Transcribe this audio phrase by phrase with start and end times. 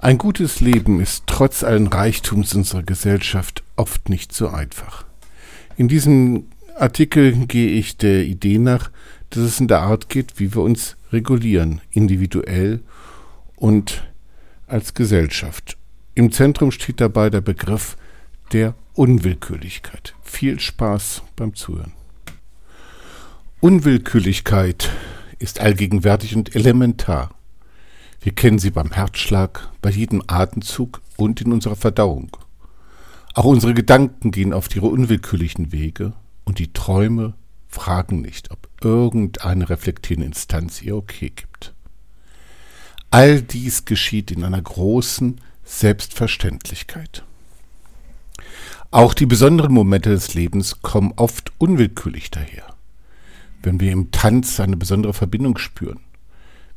[0.00, 5.04] Ein gutes Leben ist trotz allen Reichtums unserer Gesellschaft oft nicht so einfach.
[5.76, 8.92] In diesem Artikel gehe ich der Idee nach,
[9.30, 12.80] dass es in der Art geht, wie wir uns regulieren, individuell
[13.56, 14.08] und
[14.68, 15.76] als Gesellschaft.
[16.14, 17.96] Im Zentrum steht dabei der Begriff
[18.52, 20.14] der Unwillkürlichkeit.
[20.22, 21.92] Viel Spaß beim Zuhören.
[23.60, 24.90] Unwillkürlichkeit
[25.40, 27.30] ist allgegenwärtig und elementar.
[28.20, 32.36] Wir kennen sie beim Herzschlag, bei jedem Atemzug und in unserer Verdauung.
[33.34, 36.12] Auch unsere Gedanken gehen auf ihre unwillkürlichen Wege
[36.44, 37.34] und die Träume
[37.68, 41.74] fragen nicht, ob irgendeine reflektierende Instanz ihr okay gibt.
[43.10, 47.24] All dies geschieht in einer großen Selbstverständlichkeit.
[48.90, 52.74] Auch die besonderen Momente des Lebens kommen oft unwillkürlich daher.
[53.62, 56.00] Wenn wir im Tanz eine besondere Verbindung spüren,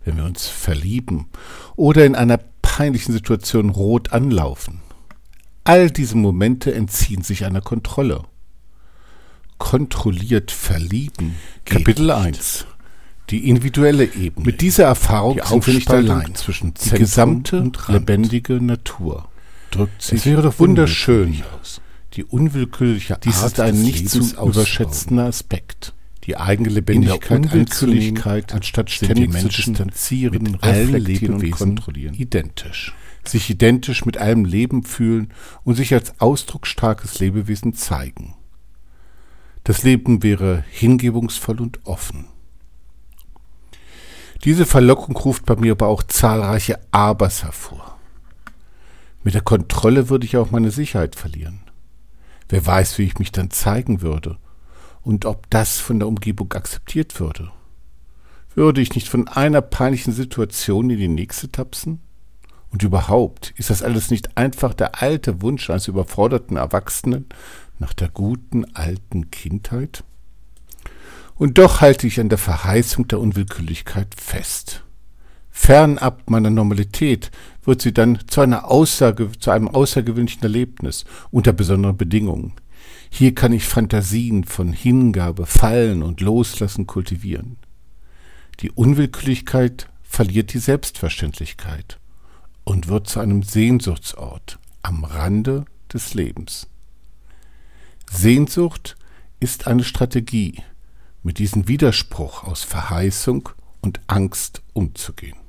[0.03, 1.27] wenn wir uns verlieben
[1.75, 4.79] oder in einer peinlichen Situation rot anlaufen.
[5.63, 8.23] All diese Momente entziehen sich einer Kontrolle.
[9.57, 11.35] Kontrolliert verlieben.
[11.65, 12.65] Kapitel 1.
[13.29, 14.45] Die individuelle Ebene.
[14.45, 19.29] Mit dieser Erfahrung die sind wir nicht allein zwischen die gesamte und lebendige Natur
[19.69, 20.19] drückt sich.
[20.19, 21.43] Es wäre doch wunderschön.
[21.61, 21.81] Aus.
[22.13, 25.93] Die unwillkürliche Art Dies ist ein nicht zu überschätzender Aspekt
[26.23, 32.13] die eigene Lebendigkeit, Unwillkürlichkeit, anstatt ständig Menschen zu distanzieren, mit allen Lebewesen kontrollieren.
[32.13, 32.93] Identisch.
[33.25, 35.33] Sich identisch mit allem Leben fühlen
[35.63, 38.35] und sich als ausdrucksstarkes Lebewesen zeigen.
[39.63, 42.25] Das Leben wäre hingebungsvoll und offen.
[44.43, 47.99] Diese Verlockung ruft bei mir aber auch zahlreiche Abers hervor.
[49.23, 51.61] Mit der Kontrolle würde ich auch meine Sicherheit verlieren.
[52.49, 54.39] Wer weiß, wie ich mich dann zeigen würde
[55.03, 57.51] und ob das von der Umgebung akzeptiert würde.
[58.53, 61.99] Würde ich nicht von einer peinlichen Situation in die nächste tapsen?
[62.69, 67.25] Und überhaupt, ist das alles nicht einfach der alte Wunsch eines überforderten Erwachsenen
[67.79, 70.03] nach der guten alten Kindheit?
[71.35, 74.83] Und doch halte ich an der Verheißung der Unwillkürlichkeit fest.
[75.49, 77.31] Fernab meiner Normalität
[77.63, 82.53] wird sie dann zu einer Aussage, zu einem außergewöhnlichen Erlebnis unter besonderen Bedingungen,
[83.13, 87.57] hier kann ich Fantasien von Hingabe, Fallen und Loslassen kultivieren.
[88.61, 91.99] Die Unwillkürlichkeit verliert die Selbstverständlichkeit
[92.63, 96.67] und wird zu einem Sehnsuchtsort am Rande des Lebens.
[98.09, 98.95] Sehnsucht
[99.41, 100.63] ist eine Strategie,
[101.21, 103.49] mit diesem Widerspruch aus Verheißung
[103.81, 105.40] und Angst umzugehen.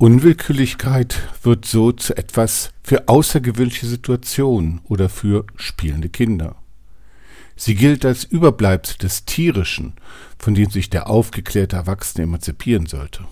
[0.00, 6.56] Unwillkürlichkeit wird so zu etwas für außergewöhnliche Situationen oder für spielende Kinder.
[7.54, 9.92] Sie gilt als Überbleibsel des Tierischen,
[10.38, 13.26] von dem sich der aufgeklärte Erwachsene emanzipieren sollte.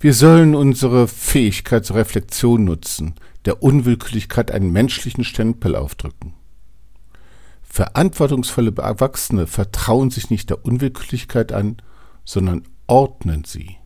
[0.00, 6.34] Wir sollen unsere Fähigkeit zur Reflexion nutzen, der Unwillkürlichkeit einen menschlichen Stempel aufdrücken.
[7.62, 11.76] Verantwortungsvolle Erwachsene vertrauen sich nicht der Unwillkürlichkeit an,
[12.24, 13.76] sondern ordnen sie.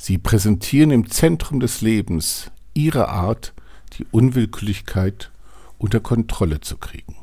[0.00, 3.52] Sie präsentieren im Zentrum des Lebens ihre Art,
[3.94, 5.32] die Unwillkürlichkeit
[5.76, 7.16] unter Kontrolle zu kriegen.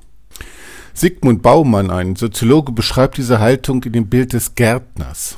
[0.94, 5.38] Sigmund Baumann, ein Soziologe, beschreibt diese Haltung in dem Bild des Gärtners.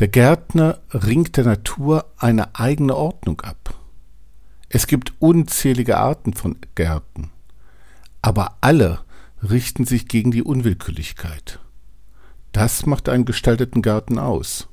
[0.00, 3.74] Der Gärtner ringt der Natur eine eigene Ordnung ab.
[4.68, 7.30] Es gibt unzählige Arten von Gärten,
[8.22, 9.00] aber alle
[9.40, 11.60] richten sich gegen die Unwillkürlichkeit.
[12.50, 14.68] Das macht einen gestalteten Garten aus.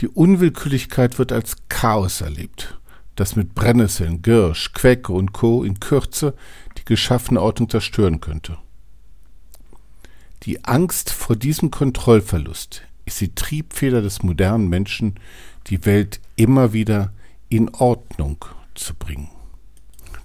[0.00, 2.78] Die Unwillkürlichkeit wird als Chaos erlebt,
[3.16, 5.62] das mit Brennnesseln, Girsch, Quecke und Co.
[5.62, 6.34] in Kürze
[6.78, 8.58] die geschaffene Ordnung zerstören könnte.
[10.42, 15.14] Die Angst vor diesem Kontrollverlust ist die Triebfeder des modernen Menschen,
[15.68, 17.12] die Welt immer wieder
[17.48, 18.44] in Ordnung
[18.74, 19.30] zu bringen.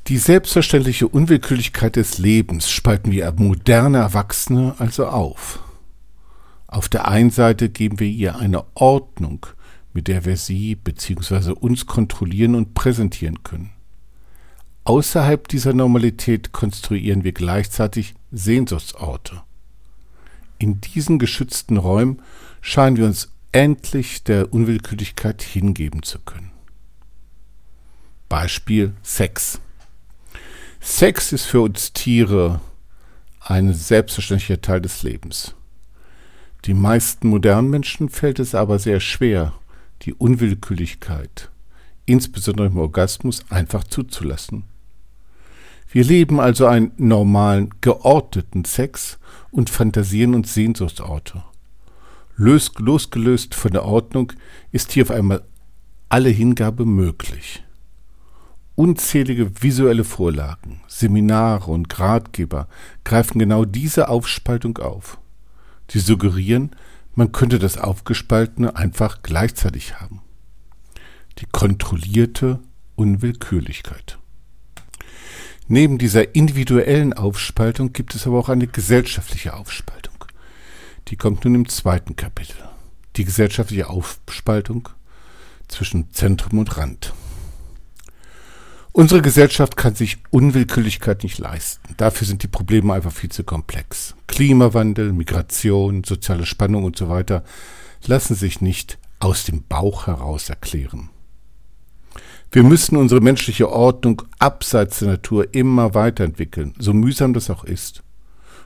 [0.08, 5.60] Die selbstverständliche Unwillkürlichkeit des Lebens spalten wir moderne Erwachsene also auf.
[6.68, 9.46] Auf der einen Seite geben wir ihr eine Ordnung,
[9.94, 11.52] mit der wir sie bzw.
[11.52, 13.72] uns kontrollieren und präsentieren können.
[14.84, 19.42] Außerhalb dieser Normalität konstruieren wir gleichzeitig Sehnsuchtsorte.
[20.58, 22.22] In diesen geschützten Räumen
[22.62, 26.52] scheinen wir uns endlich der Unwillkürlichkeit hingeben zu können.
[28.28, 29.60] Beispiel Sex.
[30.80, 32.62] Sex ist für uns Tiere
[33.42, 35.56] ein selbstverständlicher Teil des Lebens.
[36.66, 39.54] Die meisten modernen Menschen fällt es aber sehr schwer,
[40.02, 41.50] die Unwillkürlichkeit,
[42.06, 44.64] insbesondere im Orgasmus, einfach zuzulassen.
[45.92, 49.18] Wir leben also einen normalen, geordneten Sex
[49.52, 51.44] und fantasieren uns Sehnsuchtsorte.
[52.36, 54.32] Lös, losgelöst von der Ordnung
[54.72, 55.44] ist hier auf einmal
[56.08, 57.64] alle Hingabe möglich.
[58.76, 62.68] Unzählige visuelle Vorlagen, Seminare und Ratgeber
[63.04, 65.20] greifen genau diese Aufspaltung auf.
[65.90, 66.72] Die suggerieren,
[67.20, 70.22] man könnte das Aufgespaltene einfach gleichzeitig haben.
[71.40, 72.62] Die kontrollierte
[72.96, 74.18] Unwillkürlichkeit.
[75.68, 80.16] Neben dieser individuellen Aufspaltung gibt es aber auch eine gesellschaftliche Aufspaltung.
[81.10, 82.56] Die kommt nun im zweiten Kapitel.
[83.18, 84.88] Die gesellschaftliche Aufspaltung
[85.68, 87.14] zwischen Zentrum und Rand.
[88.92, 91.94] Unsere Gesellschaft kann sich Unwillkürlichkeit nicht leisten.
[91.98, 94.16] Dafür sind die Probleme einfach viel zu komplex.
[94.28, 97.44] Klimawandel, Migration, soziale Spannung und so weiter
[98.06, 101.10] lassen sich nicht aus dem Bauch heraus erklären.
[102.52, 108.02] Wir müssen unsere menschliche Ordnung abseits der Natur immer weiterentwickeln, so mühsam das auch ist.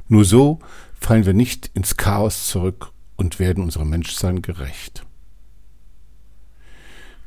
[0.08, 0.60] Nur so
[1.00, 5.03] fallen wir nicht ins Chaos zurück und werden unserem Menschsein gerecht.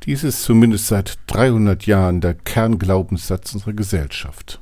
[0.07, 4.61] Dies ist zumindest seit 300 Jahren der Kernglaubenssatz unserer Gesellschaft.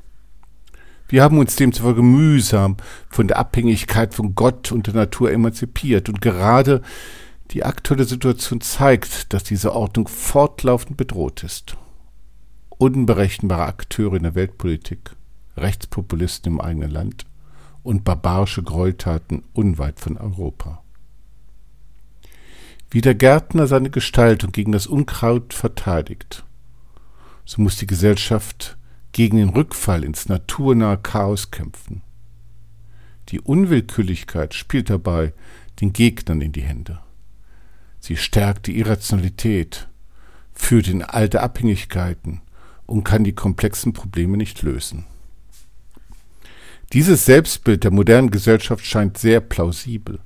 [1.07, 2.79] Wir haben uns demzufolge mühsam
[3.11, 6.81] von der Abhängigkeit von Gott und der Natur emanzipiert und gerade
[7.51, 11.77] die aktuelle Situation zeigt, dass diese Ordnung fortlaufend bedroht ist.
[12.71, 15.11] Unberechenbare Akteure in der Weltpolitik,
[15.59, 17.27] Rechtspopulisten im eigenen Land
[17.83, 20.84] und barbarische Gräueltaten unweit von Europa.
[22.95, 26.45] Wie der Gärtner seine Gestaltung gegen das Unkraut verteidigt,
[27.45, 28.79] so muss die Gesellschaft
[29.11, 32.03] gegen den Rückfall ins naturnahe Chaos kämpfen.
[33.31, 35.33] Die Unwillkürlichkeit spielt dabei
[35.81, 37.01] den Gegnern in die Hände.
[37.99, 39.89] Sie stärkt die Irrationalität,
[40.53, 42.43] führt in alte Abhängigkeiten
[42.87, 45.05] und kann die komplexen Probleme nicht lösen.
[46.93, 50.21] Dieses Selbstbild der modernen Gesellschaft scheint sehr plausibel.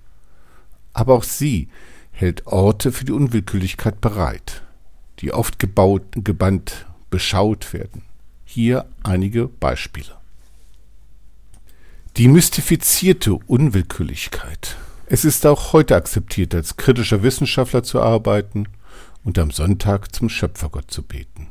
[0.92, 1.70] Aber auch sie
[2.18, 4.62] hält Orte für die Unwillkürlichkeit bereit,
[5.20, 8.02] die oft gebaut, gebannt beschaut werden.
[8.44, 10.16] Hier einige Beispiele.
[12.16, 14.76] Die mystifizierte Unwillkürlichkeit.
[15.06, 18.66] Es ist auch heute akzeptiert, als kritischer Wissenschaftler zu arbeiten
[19.22, 21.46] und am Sonntag zum Schöpfergott zu beten.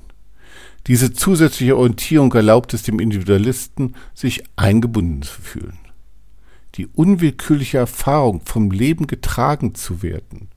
[0.87, 5.79] Diese zusätzliche Orientierung erlaubt es dem Individualisten, sich eingebunden zu fühlen.
[6.75, 10.49] Die unwillkürliche Erfahrung, vom Leben getragen zu werden,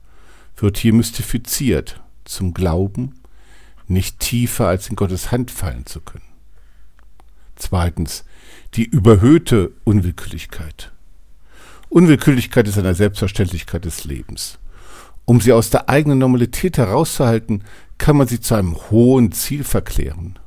[0.61, 3.15] wird hier mystifiziert zum Glauben,
[3.87, 6.23] nicht tiefer als in Gottes Hand fallen zu können.
[7.55, 8.23] Zweitens,
[8.73, 10.91] die überhöhte Unwillkürlichkeit.
[11.89, 14.59] Unwillkürlichkeit ist eine Selbstverständlichkeit des Lebens.
[15.25, 17.63] Um sie aus der eigenen Normalität herauszuhalten,
[17.97, 20.39] kann man sie zu einem hohen Ziel verklären.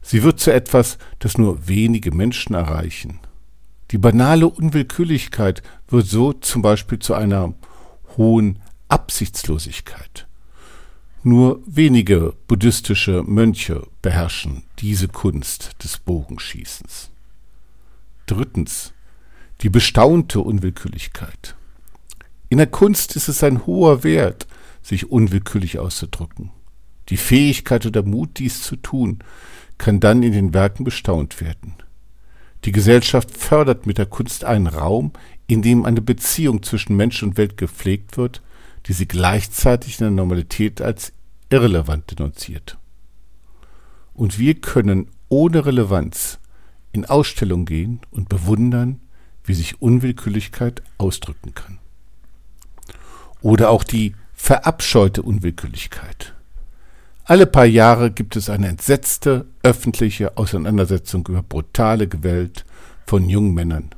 [0.00, 3.20] Sie wird zu etwas, das nur wenige Menschen erreichen.
[3.90, 7.54] Die banale Unwillkürlichkeit wird so zum Beispiel zu einer
[8.16, 10.26] hohen Absichtslosigkeit.
[11.22, 17.10] Nur wenige buddhistische Mönche beherrschen diese Kunst des Bogenschießens.
[18.26, 18.92] Drittens.
[19.62, 21.56] Die bestaunte Unwillkürlichkeit.
[22.48, 24.46] In der Kunst ist es ein hoher Wert,
[24.82, 26.50] sich unwillkürlich auszudrücken.
[27.08, 29.18] Die Fähigkeit oder Mut, dies zu tun,
[29.76, 31.74] kann dann in den Werken bestaunt werden.
[32.64, 35.12] Die Gesellschaft fördert mit der Kunst einen Raum,
[35.46, 38.42] in dem eine Beziehung zwischen Mensch und Welt gepflegt wird,
[38.88, 41.12] die sie gleichzeitig in der Normalität als
[41.50, 42.78] irrelevant denunziert.
[44.14, 46.38] Und wir können ohne Relevanz
[46.92, 49.00] in Ausstellung gehen und bewundern,
[49.44, 51.78] wie sich Unwillkürlichkeit ausdrücken kann.
[53.42, 56.34] Oder auch die verabscheute Unwillkürlichkeit.
[57.24, 62.64] Alle paar Jahre gibt es eine entsetzte öffentliche Auseinandersetzung über brutale Gewalt
[63.06, 63.90] von jungen Männern,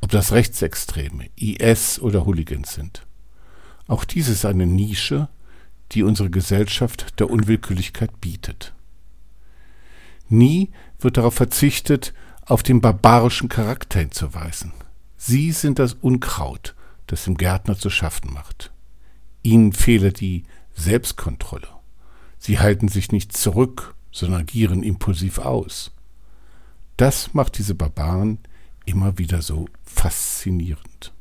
[0.00, 3.06] ob das Rechtsextreme, IS oder Hooligans sind.
[3.86, 5.28] Auch dies ist eine Nische,
[5.92, 8.74] die unsere Gesellschaft der Unwillkürlichkeit bietet.
[10.28, 12.12] Nie wird darauf verzichtet,
[12.44, 14.72] auf den barbarischen Charakter hinzuweisen.
[15.16, 16.74] Sie sind das Unkraut,
[17.06, 18.72] das dem Gärtner zu schaffen macht.
[19.42, 21.68] Ihnen fehle die Selbstkontrolle.
[22.38, 25.92] Sie halten sich nicht zurück, sondern agieren impulsiv aus.
[26.96, 28.38] Das macht diese Barbaren
[28.84, 31.12] immer wieder so faszinierend.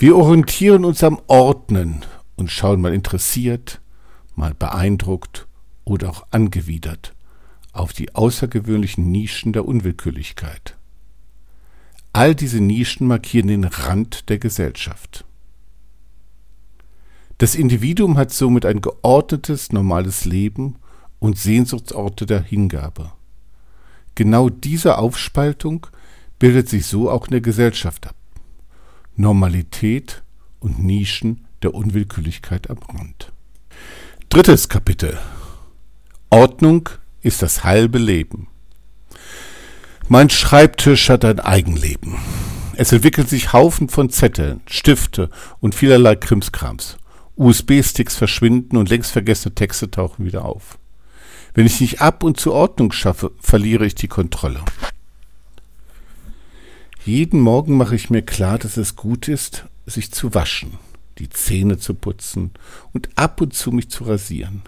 [0.00, 3.82] Wir orientieren uns am Ordnen und schauen mal interessiert,
[4.34, 5.46] mal beeindruckt
[5.84, 7.14] oder auch angewidert
[7.72, 10.78] auf die außergewöhnlichen Nischen der Unwillkürlichkeit.
[12.14, 15.26] All diese Nischen markieren den Rand der Gesellschaft.
[17.36, 20.76] Das Individuum hat somit ein geordnetes, normales Leben
[21.18, 23.12] und Sehnsuchtsorte der Hingabe.
[24.14, 25.88] Genau diese Aufspaltung
[26.38, 28.14] bildet sich so auch in der Gesellschaft ab.
[29.16, 30.22] Normalität
[30.60, 33.32] und Nischen der Unwillkürlichkeit am Rand.
[34.28, 35.18] Drittes Kapitel.
[36.30, 36.88] Ordnung
[37.22, 38.48] ist das halbe Leben.
[40.08, 42.16] Mein Schreibtisch hat ein Eigenleben.
[42.76, 46.96] Es entwickeln sich Haufen von Zetteln, Stifte und vielerlei Krimskrams.
[47.36, 50.78] USB-Sticks verschwinden und längst vergessene Texte tauchen wieder auf.
[51.54, 54.60] Wenn ich nicht ab und zu Ordnung schaffe, verliere ich die Kontrolle.
[57.06, 60.74] Jeden Morgen mache ich mir klar, dass es gut ist, sich zu waschen,
[61.18, 62.50] die Zähne zu putzen
[62.92, 64.62] und ab und zu mich zu rasieren,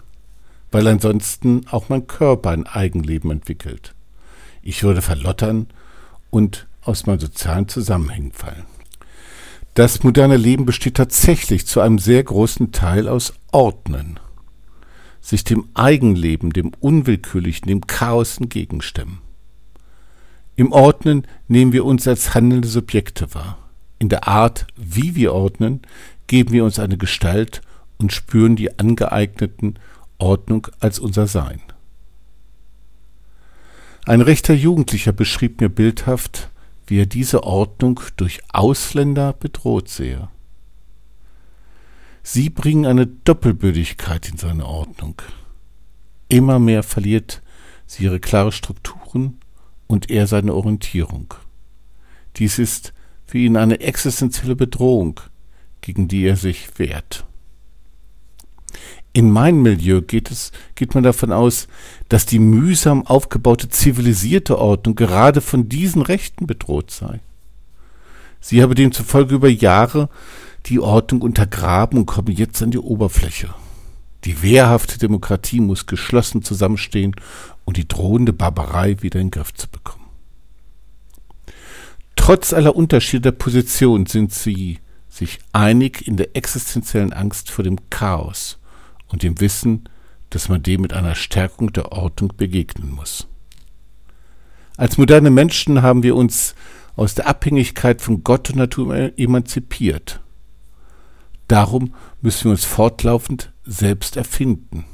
[0.71, 3.93] weil ansonsten auch mein Körper ein Eigenleben entwickelt.
[4.63, 5.67] Ich würde verlottern
[6.31, 8.65] und aus meinen sozialen Zusammenhängen fallen.
[9.75, 14.19] Das moderne Leben besteht tatsächlich zu einem sehr großen Teil aus Ordnen,
[15.21, 19.19] sich dem Eigenleben, dem Unwillkürlichen, dem Chaos entgegenstemmen.
[20.55, 23.57] Im Ordnen nehmen wir uns als handelnde Subjekte wahr.
[23.97, 25.81] In der Art, wie wir ordnen,
[26.27, 27.61] geben wir uns eine Gestalt
[27.97, 29.79] und spüren die angeeigneten
[30.17, 31.61] Ordnung als unser Sein.
[34.05, 36.49] Ein rechter Jugendlicher beschrieb mir bildhaft,
[36.85, 40.27] wie er diese Ordnung durch Ausländer bedroht sehe.
[42.21, 45.21] Sie bringen eine Doppelbödigkeit in seine Ordnung.
[46.29, 47.41] Immer mehr verliert
[47.85, 49.39] sie ihre klare Strukturen
[49.93, 51.33] und er seine Orientierung.
[52.35, 52.93] Dies ist
[53.25, 55.19] für ihn eine existenzielle Bedrohung,
[55.81, 57.25] gegen die er sich wehrt.
[59.13, 61.67] In meinem Milieu geht es, geht man davon aus,
[62.09, 67.19] dass die mühsam aufgebaute zivilisierte Ordnung gerade von diesen Rechten bedroht sei.
[68.39, 70.09] Sie habe demzufolge über Jahre
[70.65, 73.53] die Ordnung untergraben und komme jetzt an die Oberfläche.
[74.25, 77.15] Die wehrhafte Demokratie muss geschlossen zusammenstehen
[77.65, 80.05] und die drohende Barbarei wieder in den Griff zu bekommen.
[82.15, 87.89] Trotz aller Unterschiede der Position sind sie sich einig in der existenziellen Angst vor dem
[87.89, 88.59] Chaos
[89.09, 89.89] und dem Wissen,
[90.29, 93.27] dass man dem mit einer Stärkung der Ordnung begegnen muss.
[94.77, 96.55] Als moderne Menschen haben wir uns
[96.95, 100.21] aus der Abhängigkeit von Gott und Natur emanzipiert.
[101.47, 104.85] Darum müssen wir uns fortlaufend selbst erfinden.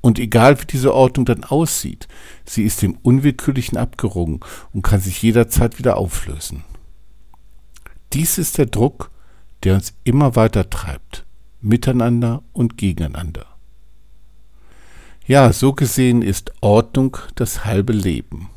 [0.00, 2.08] Und egal wie diese Ordnung dann aussieht,
[2.46, 4.40] sie ist dem Unwillkürlichen abgerungen
[4.72, 6.64] und kann sich jederzeit wieder auflösen.
[8.12, 9.10] Dies ist der Druck,
[9.62, 11.26] der uns immer weiter treibt,
[11.60, 13.46] miteinander und gegeneinander.
[15.26, 18.50] Ja, so gesehen ist Ordnung das halbe Leben.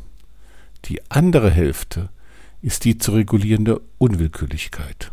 [0.85, 2.09] Die andere Hälfte
[2.61, 5.11] ist die zu regulierende Unwillkürlichkeit.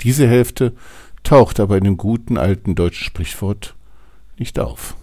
[0.00, 0.74] Diese Hälfte
[1.22, 3.74] taucht aber in dem guten alten deutschen Sprichwort
[4.38, 4.96] nicht auf.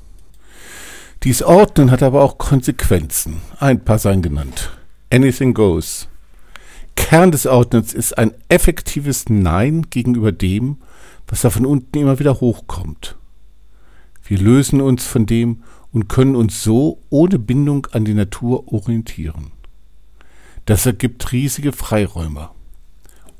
[1.24, 3.38] Dies Ordnen hat aber auch Konsequenzen.
[3.60, 4.72] Ein paar seien genannt.
[5.12, 6.08] Anything goes.
[6.96, 10.78] Kern des Ordnens ist ein effektives Nein gegenüber dem,
[11.28, 13.18] was da von unten immer wieder hochkommt.
[14.24, 19.52] Wir lösen uns von dem und können uns so ohne Bindung an die Natur orientieren.
[20.66, 22.50] Das ergibt riesige Freiräume.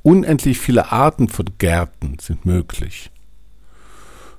[0.10, 3.12] Unendlich viele Arten von Gärten sind möglich.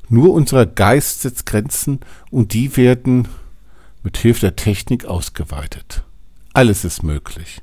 [0.08, 2.00] Nur unser Geist setzt Grenzen
[2.32, 3.28] und die werden
[4.02, 6.02] mit Hilfe der Technik ausgeweitet.
[6.52, 7.62] Alles ist möglich,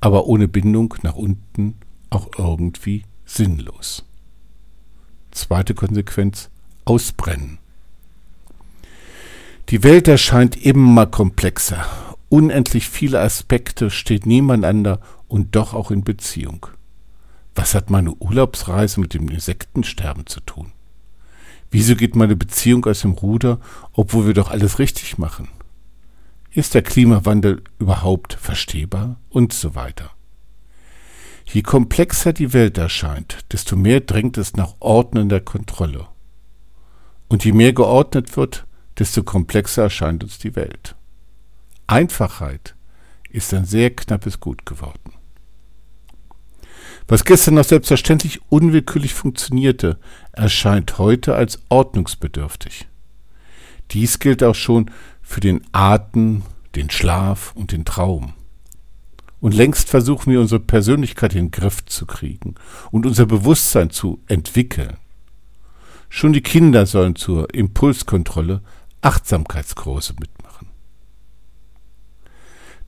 [0.00, 1.74] aber ohne Bindung nach unten
[2.08, 4.06] auch irgendwie sinnlos.
[5.30, 6.48] Zweite Konsequenz
[6.86, 7.58] Ausbrennen.
[9.68, 11.84] Die Welt erscheint immer komplexer.
[12.30, 16.68] Unendlich viele Aspekte stehen nebeneinander und doch auch in Beziehung.
[17.56, 20.72] Was hat meine Urlaubsreise mit dem Insektensterben zu tun?
[21.70, 23.60] Wieso geht meine Beziehung aus dem Ruder,
[23.92, 25.48] obwohl wir doch alles richtig machen?
[26.50, 29.18] Ist der Klimawandel überhaupt verstehbar?
[29.30, 30.10] Und so weiter.
[31.46, 36.08] Je komplexer die Welt erscheint, desto mehr drängt es nach ordnender Kontrolle.
[37.28, 38.66] Und je mehr geordnet wird,
[38.98, 40.94] desto komplexer erscheint uns die Welt.
[41.86, 42.74] Einfachheit
[43.30, 45.15] ist ein sehr knappes Gut geworden.
[47.08, 49.98] Was gestern noch selbstverständlich unwillkürlich funktionierte,
[50.32, 52.88] erscheint heute als ordnungsbedürftig.
[53.92, 54.90] Dies gilt auch schon
[55.22, 56.42] für den Atem,
[56.74, 58.34] den Schlaf und den Traum.
[59.40, 62.56] Und längst versuchen wir unsere Persönlichkeit in den Griff zu kriegen
[62.90, 64.96] und unser Bewusstsein zu entwickeln.
[66.08, 68.62] Schon die Kinder sollen zur Impulskontrolle
[69.02, 70.68] Achtsamkeitskurse mitmachen.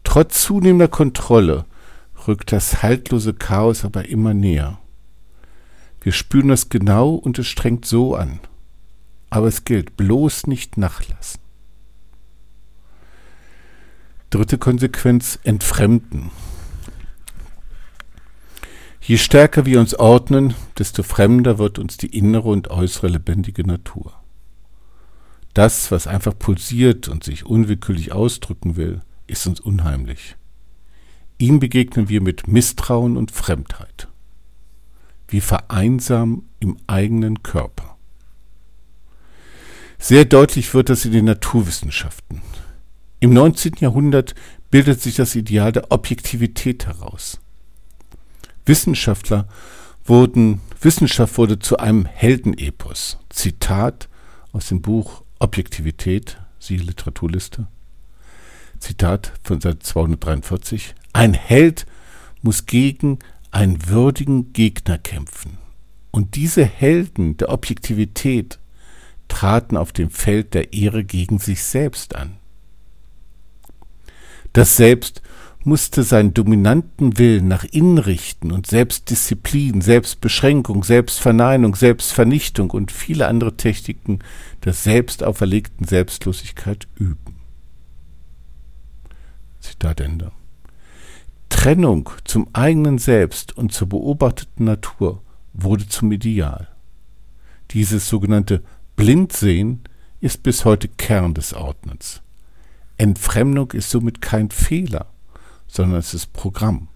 [0.02, 1.66] Trotz zunehmender Kontrolle
[2.28, 4.78] rückt das haltlose Chaos aber immer näher.
[6.00, 8.40] Wir spüren das genau und es strengt so an.
[9.30, 11.40] Aber es gilt, bloß nicht nachlassen.
[14.30, 16.30] Dritte Konsequenz, entfremden.
[19.00, 24.12] Je stärker wir uns ordnen, desto fremder wird uns die innere und äußere lebendige Natur.
[25.54, 30.36] Das, was einfach pulsiert und sich unwillkürlich ausdrücken will, ist uns unheimlich.
[31.38, 34.08] Ihm begegnen wir mit Misstrauen und Fremdheit.
[35.28, 37.96] Wir vereinsamen im eigenen Körper.
[39.98, 42.42] Sehr deutlich wird das in den Naturwissenschaften.
[43.20, 43.74] Im 19.
[43.78, 44.34] Jahrhundert
[44.70, 47.40] bildet sich das Ideal der Objektivität heraus.
[48.64, 49.48] Wissenschaftler
[50.04, 53.18] wurden, Wissenschaft wurde zu einem Heldenepos.
[53.28, 54.08] Zitat
[54.52, 57.68] aus dem Buch Objektivität, siehe Literaturliste.
[58.78, 60.94] Zitat von Seite 243.
[61.12, 61.86] Ein Held
[62.42, 63.18] muss gegen
[63.50, 65.58] einen würdigen Gegner kämpfen.
[66.10, 68.58] Und diese Helden der Objektivität
[69.28, 72.36] traten auf dem Feld der Ehre gegen sich selbst an.
[74.52, 75.22] Das Selbst
[75.64, 83.56] musste seinen dominanten Willen nach innen richten und Selbstdisziplin, Selbstbeschränkung, Selbstverneinung, Selbstvernichtung und viele andere
[83.56, 84.20] Techniken
[84.64, 87.36] der selbst auferlegten Selbstlosigkeit üben.
[89.60, 90.32] Zitat Ende.
[91.58, 95.22] Trennung zum eigenen Selbst und zur beobachteten Natur
[95.52, 96.68] wurde zum Ideal.
[97.72, 98.62] Dieses sogenannte
[98.94, 99.80] Blindsehen
[100.20, 102.22] ist bis heute Kern des Ordnens.
[102.96, 105.06] Entfremdung ist somit kein Fehler,
[105.66, 106.86] sondern es ist Programm.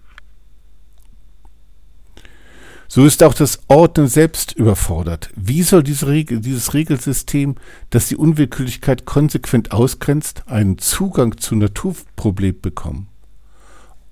[2.87, 5.29] So ist auch das Ordnen selbst überfordert.
[5.35, 7.55] Wie soll diese Regel, dieses Regelsystem,
[7.89, 13.09] das die Unwillkürlichkeit konsequent ausgrenzt, einen Zugang zu Naturproblem bekommen?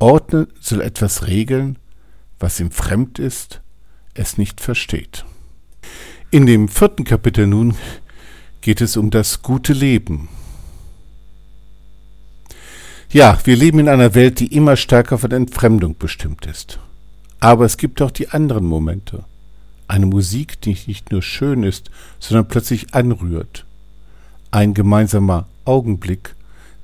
[0.01, 1.77] Ordnen soll etwas regeln,
[2.39, 3.62] was ihm fremd ist,
[4.15, 5.25] es nicht versteht.
[6.31, 7.75] In dem vierten Kapitel nun
[8.62, 10.27] geht es um das gute Leben.
[13.12, 16.79] Ja, wir leben in einer Welt, die immer stärker von Entfremdung bestimmt ist.
[17.39, 19.24] Aber es gibt auch die anderen Momente.
[19.88, 23.65] Eine Musik, die nicht nur schön ist, sondern plötzlich anrührt.
[24.50, 26.36] Ein gemeinsamer Augenblick,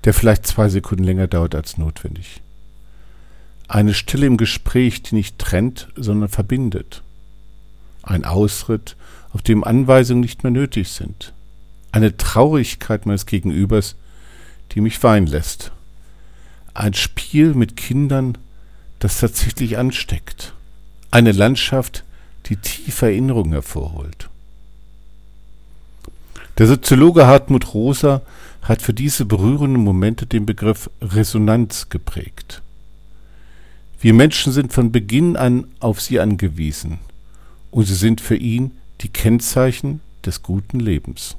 [0.03, 2.41] der vielleicht zwei Sekunden länger dauert als notwendig.
[3.67, 7.03] Eine Stille im Gespräch, die nicht trennt, sondern verbindet.
[8.01, 8.95] Ein Ausritt,
[9.33, 11.33] auf dem Anweisungen nicht mehr nötig sind.
[11.91, 13.95] Eine Traurigkeit meines Gegenübers,
[14.71, 15.71] die mich weinen lässt.
[16.73, 18.37] Ein Spiel mit Kindern,
[18.99, 20.53] das tatsächlich ansteckt.
[21.11, 22.03] Eine Landschaft,
[22.45, 24.29] die tiefe Erinnerungen hervorholt.
[26.57, 28.21] Der Soziologe Hartmut Rosa
[28.61, 32.61] hat für diese berührenden Momente den Begriff Resonanz geprägt.
[33.99, 36.99] Wir Menschen sind von Beginn an auf sie angewiesen
[37.71, 41.35] und sie sind für ihn die Kennzeichen des guten Lebens.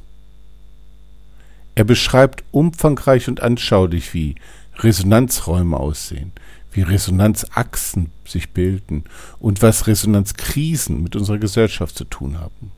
[1.77, 4.35] Er beschreibt umfangreich und anschaulich, wie
[4.79, 6.33] Resonanzräume aussehen,
[6.73, 9.05] wie Resonanzachsen sich bilden
[9.39, 12.73] und was Resonanzkrisen mit unserer Gesellschaft zu tun haben.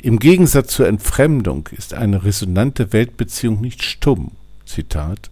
[0.00, 4.32] Im Gegensatz zur Entfremdung ist eine resonante Weltbeziehung nicht stumm.
[4.64, 5.30] Zitat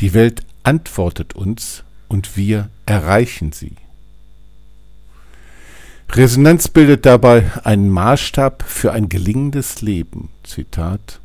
[0.00, 3.76] Die Welt antwortet uns und wir erreichen sie.
[6.10, 10.30] Resonanz bildet dabei einen Maßstab für ein gelingendes Leben.
[10.42, 11.20] Zitat.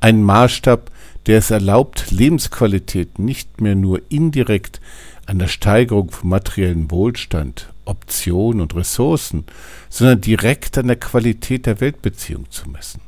[0.00, 0.90] Ein Maßstab,
[1.26, 4.80] der es erlaubt, Lebensqualität nicht mehr nur indirekt
[5.26, 9.44] an der Steigerung von materiellen Wohlstand, Optionen und Ressourcen,
[9.88, 13.00] sondern direkt an der Qualität der Weltbeziehung zu messen.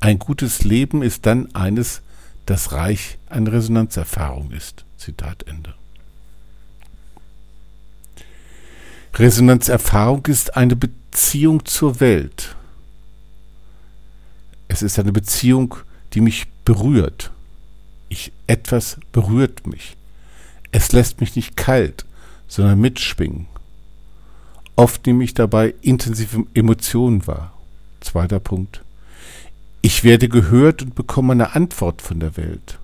[0.00, 2.02] Ein gutes Leben ist dann eines,
[2.46, 4.84] das reich an Resonanzerfahrung ist.
[4.98, 5.74] Zitat Ende.
[9.14, 12.56] Resonanzerfahrung ist eine Beziehung zur Welt.
[14.68, 15.76] Es ist eine Beziehung,
[16.12, 17.30] die mich berührt.
[18.08, 19.96] Ich, etwas berührt mich.
[20.72, 22.04] Es lässt mich nicht kalt,
[22.48, 23.46] sondern mitschwingen.
[24.76, 27.52] Oft nehme ich dabei intensive Emotionen wahr.
[28.00, 28.83] Zweiter Punkt.
[29.86, 32.78] Ich werde gehört und bekomme eine Antwort von der Welt.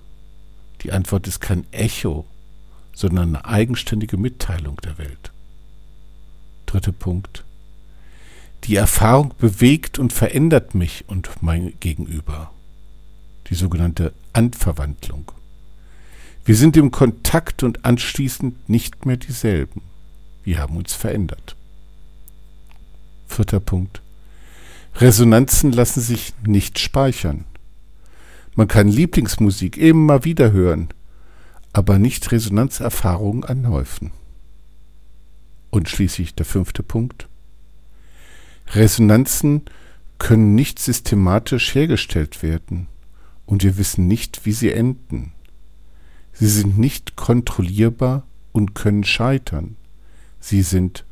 [0.83, 2.27] Die Antwort ist kein Echo,
[2.93, 5.31] sondern eine eigenständige Mitteilung der Welt.
[6.67, 7.43] Dritter Punkt.
[8.65, 12.51] Die Erfahrung bewegt und verändert mich und mein Gegenüber.
[13.49, 15.31] Die sogenannte Anverwandlung.
[16.45, 19.81] Wir sind im Kontakt und anschließend nicht mehr dieselben.
[20.43, 21.55] Wir haben uns verändert.
[23.27, 24.03] Vierter Punkt.
[24.95, 27.45] Resonanzen lassen sich nicht speichern.
[28.55, 30.89] Man kann Lieblingsmusik immer wieder hören,
[31.73, 34.11] aber nicht Resonanzerfahrungen anhäufen.
[35.69, 37.29] Und schließlich der fünfte Punkt.
[38.73, 39.63] Resonanzen
[40.17, 42.87] können nicht systematisch hergestellt werden
[43.45, 45.33] und wir wissen nicht, wie sie enden.
[46.33, 49.75] Sie sind nicht kontrollierbar und können scheitern.
[50.39, 51.05] Sie sind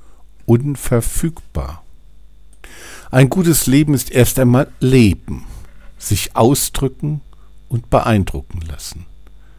[0.46, 1.84] unverfügbar.
[3.12, 5.46] Ein gutes Leben ist erst einmal Leben,
[5.98, 7.22] sich ausdrücken
[7.68, 9.06] und beeindrucken lassen,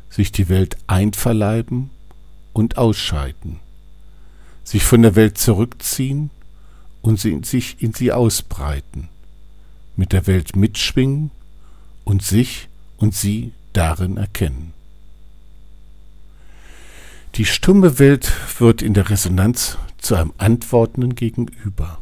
[0.09, 1.91] sich die Welt einverleiben
[2.53, 3.61] und ausscheiden,
[4.65, 6.31] sich von der Welt zurückziehen
[7.03, 9.09] und sich in sie ausbreiten,
[9.97, 11.31] mit der Welt mitschwingen
[12.05, 14.73] und sich und sie darin erkennen.
[17.37, 22.00] Die stumme Welt wird in der Resonanz zu einem antwortenden Gegenüber.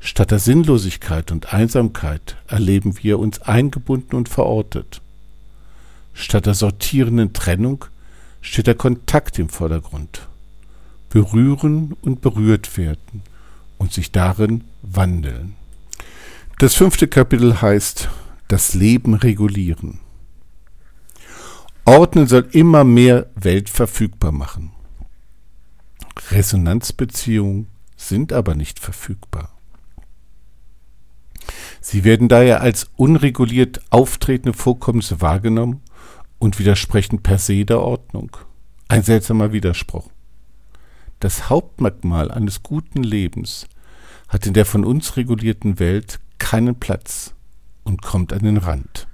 [0.00, 5.02] Statt der Sinnlosigkeit und Einsamkeit erleben wir uns eingebunden und verortet.
[6.14, 7.84] Statt der sortierenden Trennung
[8.40, 10.28] steht der Kontakt im Vordergrund.
[11.10, 13.22] Berühren und berührt werden
[13.78, 15.56] und sich darin wandeln.
[16.58, 18.08] Das fünfte Kapitel heißt
[18.48, 20.00] Das Leben regulieren.
[21.84, 24.72] Ordnen soll immer mehr Welt verfügbar machen.
[26.30, 29.57] Resonanzbeziehungen sind aber nicht verfügbar.
[31.90, 35.80] Sie werden daher als unreguliert auftretende Vorkommnisse wahrgenommen
[36.38, 38.36] und widersprechen per se der Ordnung.
[38.88, 40.10] Ein seltsamer Widerspruch.
[41.18, 43.66] Das Hauptmerkmal eines guten Lebens
[44.28, 47.32] hat in der von uns regulierten Welt keinen Platz
[47.84, 49.08] und kommt an den Rand.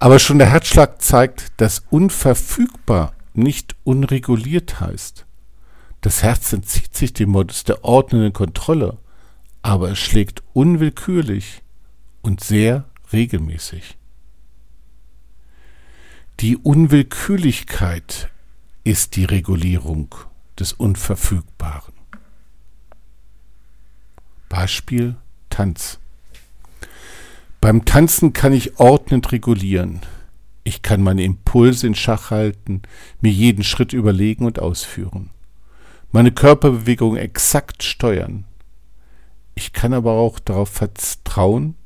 [0.00, 5.26] Aber schon der Herzschlag zeigt, dass unverfügbar nicht unreguliert heißt.
[6.00, 8.96] Das Herz entzieht sich dem Modus der ordnenden Kontrolle,
[9.62, 11.62] aber es schlägt unwillkürlich
[12.20, 13.96] und sehr regelmäßig.
[16.40, 18.30] Die Unwillkürlichkeit
[18.84, 20.14] ist die Regulierung
[20.58, 21.94] des Unverfügbaren.
[24.48, 25.16] Beispiel
[25.50, 26.00] Tanz.
[27.60, 30.00] Beim Tanzen kann ich ordnend regulieren.
[30.64, 32.82] Ich kann meine Impulse in Schach halten,
[33.20, 35.30] mir jeden Schritt überlegen und ausführen.
[36.10, 38.44] Meine Körperbewegung exakt steuern.
[39.62, 41.76] Ich kann aber auch darauf vertrauen,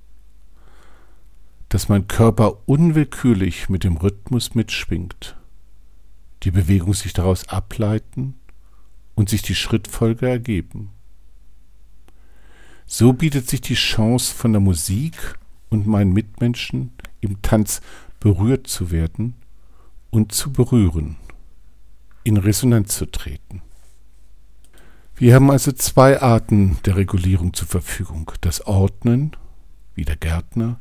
[1.68, 5.36] dass mein Körper unwillkürlich mit dem Rhythmus mitschwingt,
[6.42, 8.34] die Bewegung sich daraus ableiten
[9.14, 10.88] und sich die Schrittfolge ergeben.
[12.86, 17.82] So bietet sich die Chance von der Musik und meinen Mitmenschen im Tanz
[18.20, 19.34] berührt zu werden
[20.08, 21.16] und zu berühren,
[22.24, 23.60] in Resonanz zu treten.
[25.18, 28.32] Wir haben also zwei Arten der Regulierung zur Verfügung.
[28.42, 29.34] Das Ordnen,
[29.94, 30.78] wie der Gärtner,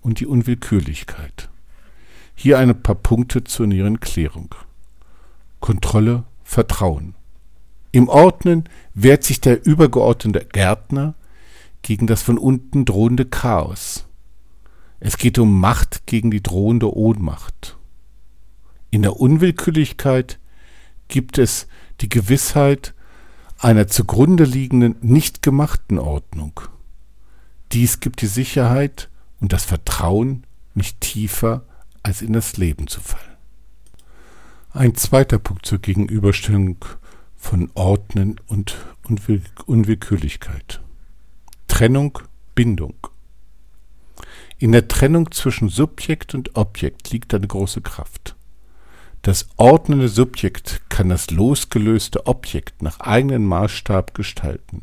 [0.00, 1.50] und die Unwillkürlichkeit.
[2.36, 4.54] Hier ein paar Punkte zur näheren Klärung.
[5.58, 7.16] Kontrolle, Vertrauen.
[7.90, 11.14] Im Ordnen wehrt sich der übergeordnete Gärtner
[11.82, 14.06] gegen das von unten drohende Chaos.
[15.00, 17.76] Es geht um Macht gegen die drohende Ohnmacht.
[18.92, 20.38] In der Unwillkürlichkeit
[21.08, 21.66] gibt es
[22.00, 22.94] die Gewissheit
[23.62, 26.60] einer zugrunde liegenden, nicht gemachten Ordnung.
[27.70, 29.08] Dies gibt die Sicherheit
[29.40, 30.44] und das Vertrauen,
[30.74, 31.64] nicht tiefer
[32.02, 33.22] als in das Leben zu fallen.
[34.72, 36.84] Ein zweiter Punkt zur Gegenüberstellung
[37.36, 38.76] von Ordnen und
[39.66, 40.80] Unwillkürlichkeit.
[41.68, 42.18] Trennung,
[42.54, 42.94] Bindung.
[44.58, 48.34] In der Trennung zwischen Subjekt und Objekt liegt eine große Kraft.
[49.22, 54.82] Das ordnende Subjekt kann das losgelöste Objekt nach eigenem Maßstab gestalten.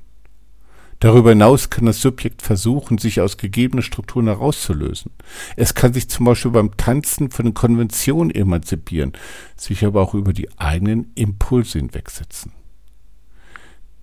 [0.99, 5.11] Darüber hinaus kann das Subjekt versuchen, sich aus gegebenen Strukturen herauszulösen.
[5.57, 9.13] Es kann sich zum Beispiel beim Tanzen von den Konventionen emanzipieren,
[9.55, 12.53] sich aber auch über die eigenen Impulse hinwegsetzen.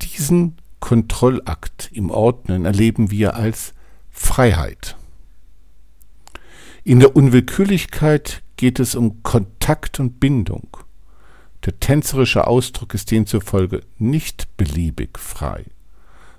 [0.02, 3.72] Diesen Kontrollakt im Ordnen erleben wir als
[4.10, 4.96] Freiheit.
[6.84, 10.76] In der Unwillkürlichkeit geht es um Kontakt und Bindung.
[11.64, 15.64] Der tänzerische Ausdruck ist demzufolge nicht beliebig frei,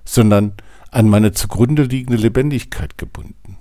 [0.06, 0.54] sondern
[0.92, 3.58] an meine zugrunde liegende Lebendigkeit gebunden.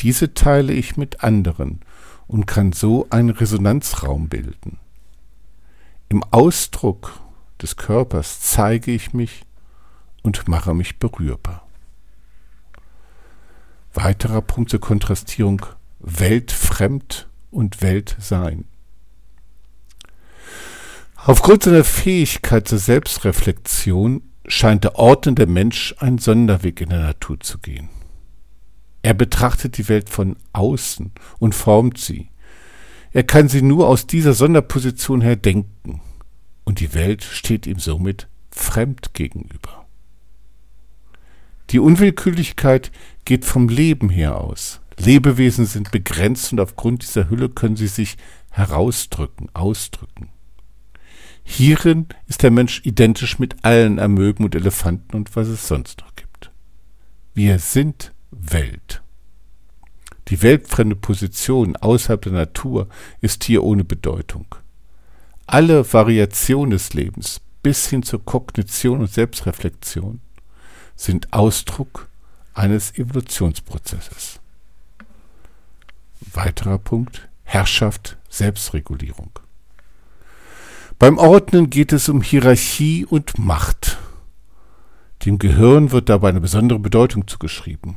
[0.00, 1.80] Diese teile ich mit anderen
[2.26, 4.78] und kann so einen Resonanzraum bilden.
[6.08, 7.20] Im Ausdruck
[7.60, 9.44] des Körpers zeige ich mich
[10.22, 11.66] und mache mich berührbar.
[13.94, 15.64] Weiterer Punkt zur Kontrastierung
[15.98, 18.64] weltfremd und Weltsein.
[21.16, 27.58] Aufgrund seiner Fähigkeit zur Selbstreflexion scheint der ordnende Mensch einen Sonderweg in der Natur zu
[27.58, 27.88] gehen.
[29.02, 32.30] Er betrachtet die Welt von außen und formt sie.
[33.12, 36.00] Er kann sie nur aus dieser Sonderposition her denken,
[36.64, 39.86] und die Welt steht ihm somit fremd gegenüber.
[41.70, 42.90] Die Unwillkürlichkeit
[43.24, 44.80] geht vom Leben her aus.
[44.98, 48.16] Lebewesen sind begrenzt und aufgrund dieser Hülle können sie sich
[48.50, 50.30] herausdrücken, ausdrücken.
[51.44, 56.14] Hierin ist der Mensch identisch mit allen Amöben und Elefanten und was es sonst noch
[56.14, 56.50] gibt.
[57.34, 59.02] Wir sind Welt.
[60.28, 62.88] Die weltfremde Position außerhalb der Natur
[63.22, 64.54] ist hier ohne Bedeutung.
[65.46, 70.20] Alle Variationen des Lebens bis hin zur Kognition und Selbstreflexion
[70.96, 72.08] sind Ausdruck
[72.52, 74.40] eines Evolutionsprozesses.
[76.38, 79.32] Weiterer Punkt Herrschaft, Selbstregulierung.
[80.96, 83.98] Beim Ordnen geht es um Hierarchie und Macht.
[85.24, 87.96] Dem Gehirn wird dabei eine besondere Bedeutung zugeschrieben.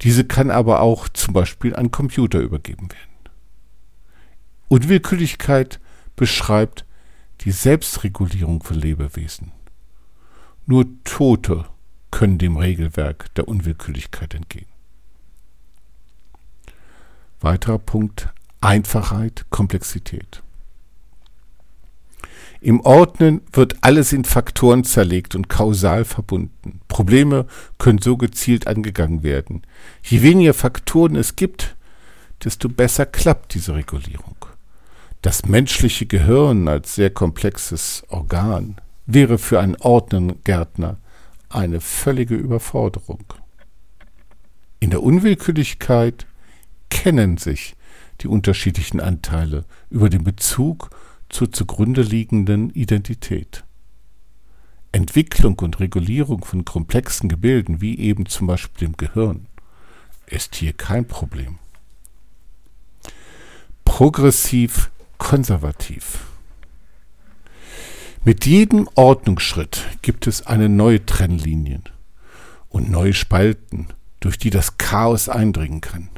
[0.00, 3.30] Diese kann aber auch zum Beispiel an Computer übergeben werden.
[4.66, 5.78] Unwillkürlichkeit
[6.16, 6.86] beschreibt
[7.42, 9.52] die Selbstregulierung von Lebewesen.
[10.66, 11.66] Nur Tote
[12.10, 14.66] können dem Regelwerk der Unwillkürlichkeit entgehen.
[17.40, 18.28] Weiterer Punkt
[18.60, 20.42] Einfachheit, Komplexität.
[22.60, 26.80] Im Ordnen wird alles in Faktoren zerlegt und kausal verbunden.
[26.88, 27.46] Probleme
[27.78, 29.62] können so gezielt angegangen werden.
[30.02, 31.76] Je weniger Faktoren es gibt,
[32.42, 34.36] desto besser klappt diese Regulierung.
[35.22, 40.98] Das menschliche Gehirn als sehr komplexes Organ wäre für einen Ordnengärtner
[41.48, 43.24] eine völlige Überforderung.
[44.80, 46.26] In der Unwillkürlichkeit
[46.90, 47.76] kennen sich
[48.20, 50.90] die unterschiedlichen Anteile über den Bezug
[51.28, 53.64] zur zugrunde liegenden Identität.
[54.92, 59.46] Entwicklung und Regulierung von komplexen Gebilden, wie eben zum Beispiel dem Gehirn,
[60.26, 61.58] ist hier kein Problem.
[63.84, 66.20] Progressiv konservativ.
[68.24, 71.84] Mit jedem Ordnungsschritt gibt es eine neue Trennlinien
[72.68, 73.88] und neue Spalten,
[74.20, 76.10] durch die das Chaos eindringen kann.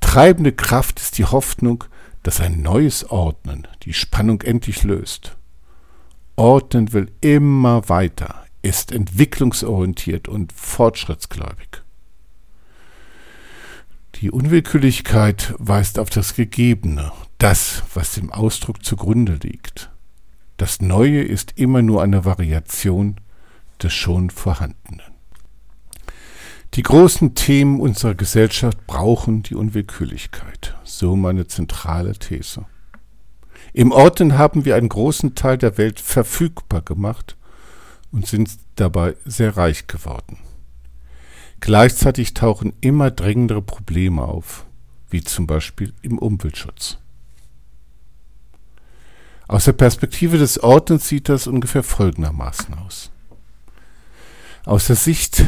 [0.00, 1.84] Treibende Kraft ist die Hoffnung,
[2.22, 5.36] dass ein neues Ordnen die Spannung endlich löst.
[6.36, 11.82] Ordnen will immer weiter, ist entwicklungsorientiert und fortschrittsgläubig.
[14.16, 19.90] Die Unwillkürlichkeit weist auf das Gegebene, das, was dem Ausdruck zugrunde liegt.
[20.56, 23.16] Das Neue ist immer nur eine Variation
[23.82, 25.15] des schon Vorhandenen.
[26.76, 32.66] Die großen Themen unserer Gesellschaft brauchen die Unwillkürlichkeit, so meine zentrale These.
[33.72, 37.38] Im Orten haben wir einen großen Teil der Welt verfügbar gemacht
[38.12, 40.36] und sind dabei sehr reich geworden.
[41.60, 44.66] Gleichzeitig tauchen immer dringendere Probleme auf,
[45.08, 46.98] wie zum Beispiel im Umweltschutz.
[49.48, 53.10] Aus der Perspektive des Ordnens sieht das ungefähr folgendermaßen aus.
[54.66, 55.46] Aus der Sicht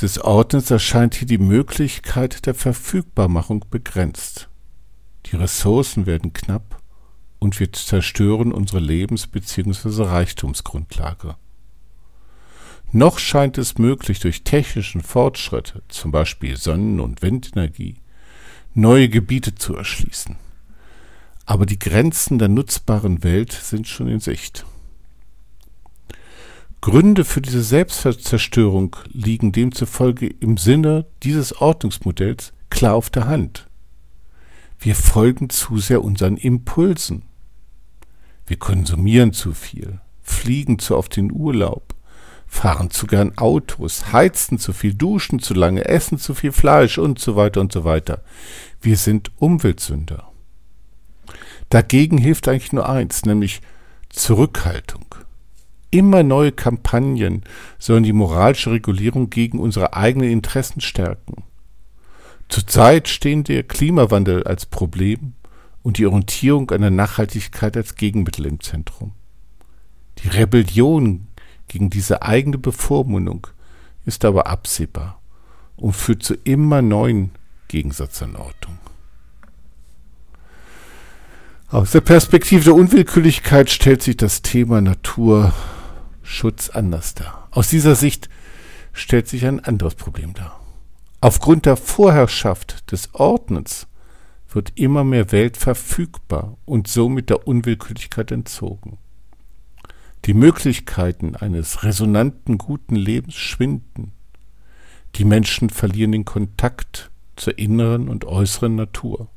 [0.00, 4.48] des Ordnens erscheint hier die Möglichkeit der Verfügbarmachung begrenzt.
[5.26, 6.80] Die Ressourcen werden knapp
[7.38, 10.04] und wir zerstören unsere Lebens- bzw.
[10.04, 11.36] Reichtumsgrundlage.
[12.92, 17.96] Noch scheint es möglich, durch technischen Fortschritte, zum Beispiel Sonnen- und Windenergie,
[18.74, 20.36] neue Gebiete zu erschließen.
[21.46, 24.64] Aber die Grenzen der nutzbaren Welt sind schon in Sicht.
[26.80, 33.68] Gründe für diese Selbstzerstörung liegen demzufolge im Sinne dieses Ordnungsmodells klar auf der Hand.
[34.78, 37.24] Wir folgen zu sehr unseren Impulsen.
[38.46, 41.94] Wir konsumieren zu viel, fliegen zu oft in Urlaub,
[42.46, 47.18] fahren zu gern Autos, heizen zu viel, duschen zu lange, essen zu viel Fleisch und
[47.18, 48.22] so weiter und so weiter.
[48.80, 50.32] Wir sind Umweltsünder.
[51.68, 53.60] Dagegen hilft eigentlich nur eins, nämlich
[54.08, 55.09] Zurückhaltung.
[55.90, 57.42] Immer neue Kampagnen
[57.78, 61.42] sollen die moralische Regulierung gegen unsere eigenen Interessen stärken.
[62.48, 65.34] Zurzeit stehen der Klimawandel als Problem
[65.82, 69.12] und die Orientierung an der Nachhaltigkeit als Gegenmittel im Zentrum.
[70.18, 71.26] Die Rebellion
[71.68, 73.46] gegen diese eigene Bevormundung
[74.04, 75.20] ist aber absehbar
[75.76, 77.30] und führt zu immer neuen
[77.68, 78.80] Gegensatzanordnungen.
[81.68, 85.54] Aus der Perspektive der Unwillkürlichkeit stellt sich das Thema Natur
[86.30, 87.48] Schutz anders dar.
[87.50, 88.30] Aus dieser Sicht
[88.92, 90.60] stellt sich ein anderes Problem dar.
[91.20, 93.88] Aufgrund der Vorherrschaft des Ordnens
[94.48, 98.98] wird immer mehr Welt verfügbar und somit der Unwillkürlichkeit entzogen.
[100.24, 104.12] Die Möglichkeiten eines resonanten guten Lebens schwinden.
[105.16, 109.28] Die Menschen verlieren den Kontakt zur inneren und äußeren Natur.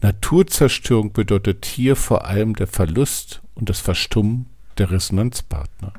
[0.00, 4.46] Naturzerstörung bedeutet hier vor allem der Verlust und das Verstummen
[4.80, 5.92] der Resonanzpartner.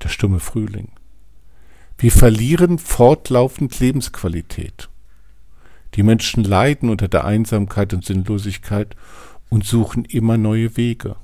[0.00, 0.92] Der stumme Frühling.
[1.98, 4.88] Wir verlieren fortlaufend Lebensqualität.
[5.94, 8.94] Die Menschen leiden unter der Einsamkeit und Sinnlosigkeit
[9.48, 11.16] und suchen immer neue Wege,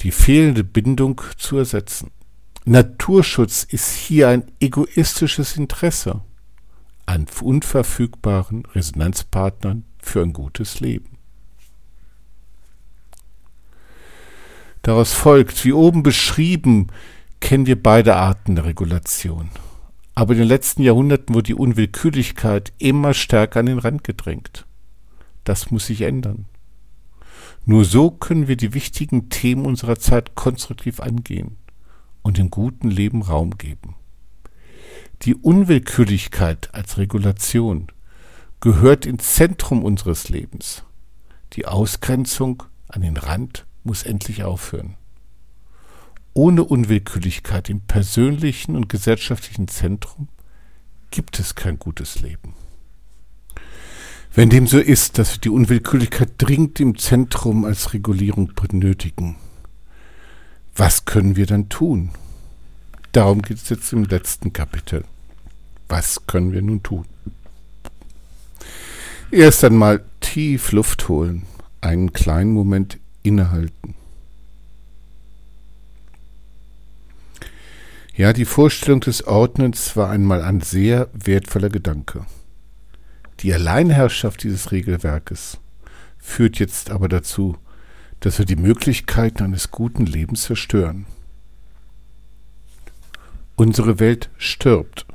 [0.00, 2.10] die fehlende Bindung zu ersetzen.
[2.64, 6.22] Naturschutz ist hier ein egoistisches Interesse
[7.04, 11.13] an unverfügbaren Resonanzpartnern für ein gutes Leben.
[14.84, 16.88] Daraus folgt, wie oben beschrieben,
[17.40, 19.48] kennen wir beide Arten der Regulation.
[20.14, 24.66] Aber in den letzten Jahrhunderten wurde die Unwillkürlichkeit immer stärker an den Rand gedrängt.
[25.42, 26.44] Das muss sich ändern.
[27.64, 31.56] Nur so können wir die wichtigen Themen unserer Zeit konstruktiv angehen
[32.20, 33.96] und dem guten Leben Raum geben.
[35.22, 37.86] Die Unwillkürlichkeit als Regulation
[38.60, 40.84] gehört ins Zentrum unseres Lebens.
[41.54, 44.96] Die Ausgrenzung an den Rand muss endlich aufhören.
[46.32, 50.28] Ohne Unwillkürlichkeit im persönlichen und gesellschaftlichen Zentrum
[51.10, 52.54] gibt es kein gutes Leben.
[54.34, 59.36] Wenn dem so ist, dass wir die Unwillkürlichkeit dringend im Zentrum als Regulierung benötigen,
[60.74, 62.10] was können wir dann tun?
[63.12, 65.04] Darum geht es jetzt im letzten Kapitel.
[65.88, 67.06] Was können wir nun tun?
[69.30, 71.44] Erst einmal tief Luft holen,
[71.80, 73.96] einen kleinen Moment innehalten.
[78.14, 82.24] Ja, die Vorstellung des Ordnens war einmal ein sehr wertvoller Gedanke.
[83.40, 85.58] Die Alleinherrschaft dieses Regelwerkes
[86.18, 87.56] führt jetzt aber dazu,
[88.20, 91.06] dass wir die Möglichkeiten eines guten Lebens zerstören.
[93.56, 95.06] Unsere Welt stirbt.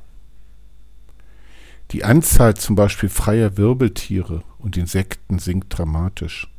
[1.92, 6.52] Die Anzahl zum Beispiel freier Wirbeltiere und Insekten sinkt dramatisch.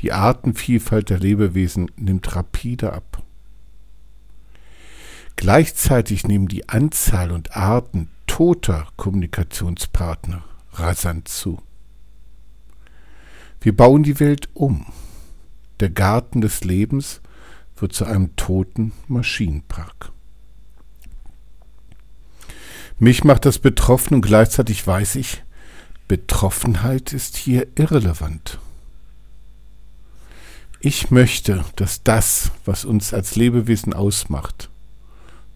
[0.00, 3.22] Die Artenvielfalt der Lebewesen nimmt rapide ab.
[5.36, 11.60] Gleichzeitig nehmen die Anzahl und Arten toter Kommunikationspartner rasant zu.
[13.60, 14.86] Wir bauen die Welt um.
[15.80, 17.20] Der Garten des Lebens
[17.76, 20.12] wird zu einem toten Maschinenpark.
[22.98, 25.42] Mich macht das betroffen und gleichzeitig weiß ich,
[26.06, 28.58] Betroffenheit ist hier irrelevant.
[30.82, 34.70] Ich möchte, dass das, was uns als Lebewesen ausmacht,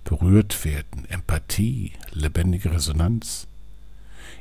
[0.04, 3.46] berührt werden, Empathie, lebendige Resonanz,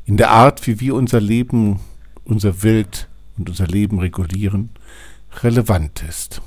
[0.04, 1.80] in der Art, wie wir unser Leben,
[2.26, 4.72] unser Welt und unser Leben regulieren,
[5.42, 6.42] relevant ist.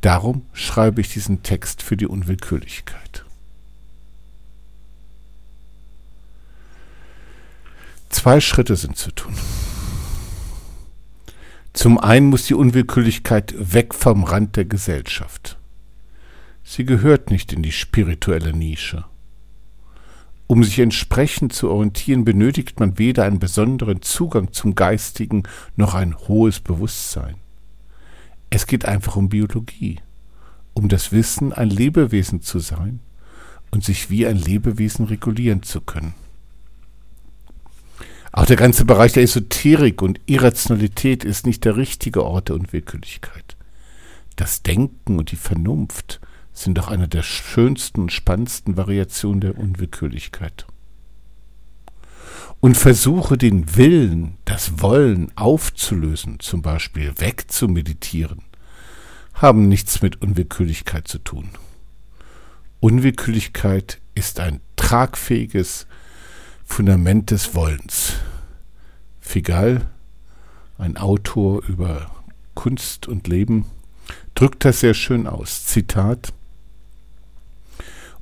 [0.00, 3.24] Darum schreibe ich diesen Text für die Unwillkürlichkeit.
[8.08, 9.34] Zwei Schritte sind zu tun.
[11.78, 15.60] Zum einen muss die Unwillkürlichkeit weg vom Rand der Gesellschaft.
[16.64, 19.04] Sie gehört nicht in die spirituelle Nische.
[20.48, 25.44] Um sich entsprechend zu orientieren, benötigt man weder einen besonderen Zugang zum Geistigen
[25.76, 27.36] noch ein hohes Bewusstsein.
[28.50, 30.00] Es geht einfach um Biologie,
[30.74, 32.98] um das Wissen, ein Lebewesen zu sein
[33.70, 36.14] und sich wie ein Lebewesen regulieren zu können.
[38.38, 43.56] Auch der ganze Bereich der Esoterik und Irrationalität ist nicht der richtige Ort der Unwillkürlichkeit.
[44.36, 46.20] Das Denken und die Vernunft
[46.52, 50.68] sind doch eine der schönsten und spannendsten Variationen der Unwillkürlichkeit.
[52.60, 58.42] Und versuche den Willen, das Wollen aufzulösen, zum Beispiel wegzumeditieren,
[59.34, 61.48] haben nichts mit Unwillkürlichkeit zu tun.
[62.78, 65.88] Unwillkürlichkeit ist ein tragfähiges,
[66.68, 68.14] Fundament des Wollens.
[69.18, 69.88] Figal,
[70.76, 72.08] ein Autor über
[72.54, 73.64] Kunst und Leben,
[74.36, 75.66] drückt das sehr schön aus.
[75.66, 76.32] Zitat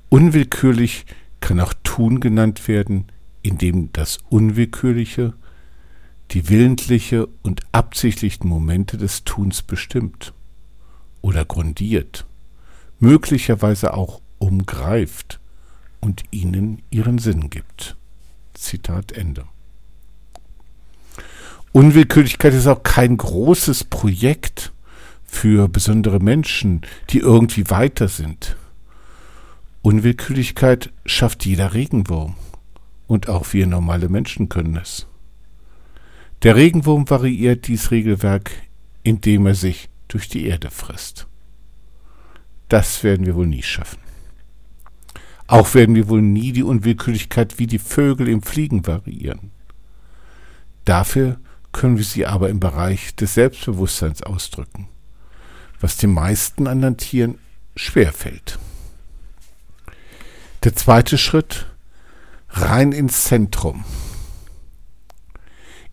[0.09, 1.04] Unwillkürlich
[1.40, 3.06] kann auch Tun genannt werden,
[3.42, 5.35] indem das Unwillkürliche
[6.30, 10.32] die willentliche und absichtlichen Momente des Tuns bestimmt
[11.20, 12.26] oder grundiert,
[13.00, 15.40] möglicherweise auch umgreift
[16.00, 17.96] und ihnen ihren Sinn gibt.
[18.57, 19.45] Zitat Ende.
[21.72, 24.72] Unwillkürlichkeit ist auch kein großes Projekt
[25.24, 26.80] für besondere Menschen,
[27.11, 28.57] die irgendwie weiter sind.
[29.83, 32.35] Unwillkürlichkeit schafft jeder Regenwurm.
[33.07, 35.07] Und auch wir normale Menschen können es.
[36.43, 38.51] Der Regenwurm variiert dies Regelwerk,
[39.03, 41.26] indem er sich durch die Erde frisst.
[42.68, 44.05] Das werden wir wohl nie schaffen.
[45.47, 49.53] Auch werden wir wohl nie die Unwillkürlichkeit wie die Vögel im Fliegen variieren.
[50.84, 51.38] Dafür
[51.72, 54.88] können wir sie aber im Bereich des Selbstbewusstseins ausdrücken,
[55.80, 57.38] was den meisten anderen Tieren
[57.76, 58.59] schwer fällt.
[60.64, 61.66] Der zweite Schritt,
[62.49, 63.84] rein ins Zentrum.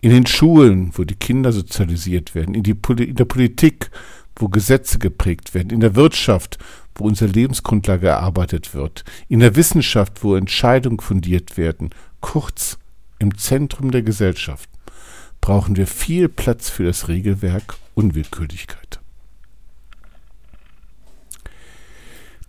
[0.02, 3.92] In den Schulen, wo die Kinder sozialisiert werden, in, in der Politik,
[4.36, 6.58] wo Gesetze geprägt werden, in der Wirtschaft,
[6.96, 11.90] wo unsere Lebensgrundlage erarbeitet wird, in der Wissenschaft, wo Entscheidungen fundiert werden,
[12.22, 12.78] kurz
[13.20, 14.70] im Zentrum der Gesellschaft,
[15.42, 19.00] brauchen wir viel Platz für das Regelwerk Unwillkürlichkeit.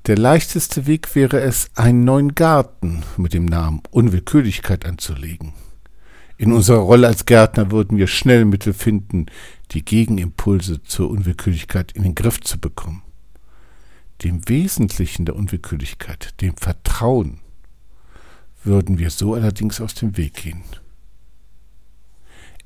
[0.06, 5.54] Der leichteste Weg wäre es, einen neuen Garten mit dem Namen Unwillkürlichkeit anzulegen.
[6.36, 9.26] In unserer Rolle als Gärtner würden wir schnell Mittel finden,
[9.70, 13.02] die Gegenimpulse zur Unwillkürlichkeit in den Griff zu bekommen.
[14.22, 17.40] Dem Wesentlichen der Unwillkürlichkeit, dem Vertrauen,
[18.62, 20.62] würden wir so allerdings aus dem Weg gehen.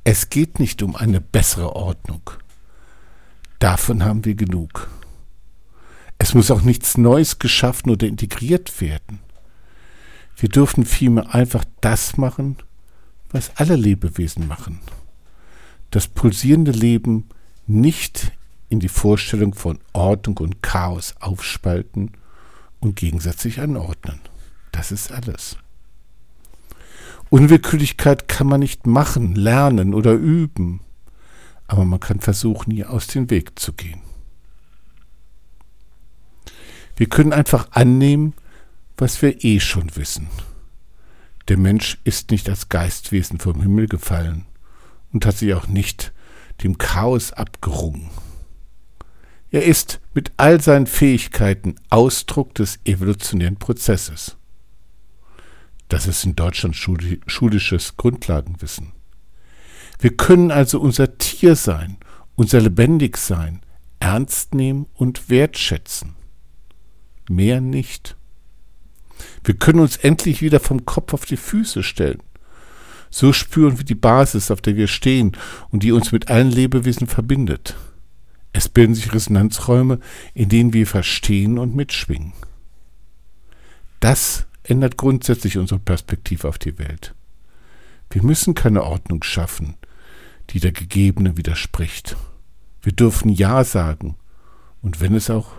[0.04, 2.30] Es geht nicht um eine bessere Ordnung.
[3.58, 4.88] Davon haben wir genug.
[6.18, 9.20] Es muss auch nichts Neues geschaffen oder integriert werden.
[10.36, 12.56] Wir dürfen vielmehr einfach das machen,
[13.30, 14.80] was alle Lebewesen machen.
[15.90, 17.28] Das pulsierende Leben
[17.66, 18.32] nicht
[18.68, 22.12] in die Vorstellung von Ordnung und Chaos aufspalten
[22.80, 24.20] und gegenseitig anordnen.
[24.72, 25.56] Das ist alles.
[27.30, 30.80] Unwillkürlichkeit kann man nicht machen, lernen oder üben,
[31.66, 34.00] aber man kann versuchen, ihr aus dem Weg zu gehen.
[36.96, 38.34] Wir können einfach annehmen,
[38.96, 40.28] was wir eh schon wissen.
[41.48, 44.46] Der Mensch ist nicht als Geistwesen vom Himmel gefallen
[45.12, 46.12] und hat sich auch nicht
[46.62, 48.10] dem Chaos abgerungen.
[49.50, 54.36] Er ist mit all seinen Fähigkeiten Ausdruck des evolutionären Prozesses.
[55.88, 58.92] Das ist in Deutschland schulisches Grundlagenwissen.
[60.00, 61.96] Wir können also unser Tier sein,
[62.36, 63.62] unser Lebendigsein
[64.00, 66.14] ernst nehmen und wertschätzen
[67.30, 68.16] mehr nicht.
[69.44, 72.22] Wir können uns endlich wieder vom Kopf auf die Füße stellen.
[73.10, 75.36] So spüren wir die Basis, auf der wir stehen
[75.70, 77.74] und die uns mit allen Lebewesen verbindet.
[78.58, 80.00] Es bilden sich Resonanzräume,
[80.34, 82.32] in denen wir verstehen und mitschwingen.
[84.00, 87.14] Das ändert grundsätzlich unsere Perspektive auf die Welt.
[88.10, 89.76] Wir müssen keine Ordnung schaffen,
[90.50, 92.16] die der Gegebenen widerspricht.
[92.82, 94.16] Wir dürfen Ja sagen,
[94.82, 95.52] und wenn es auch